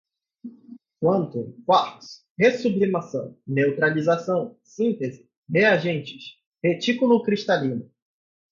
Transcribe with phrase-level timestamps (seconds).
[0.99, 7.87] quantum, quarks, re-sublimação, neutralização, síntese, reagentes, retículo cristalino